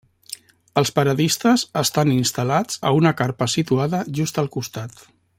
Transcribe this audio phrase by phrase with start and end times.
[0.81, 5.03] Els paradistes estan instal·lats a una carpa situada just al costat.